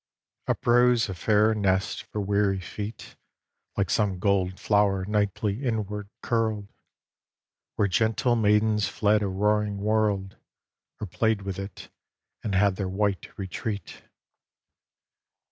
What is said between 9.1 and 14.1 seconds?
a roaring world, Or played with it, and had their white retreat.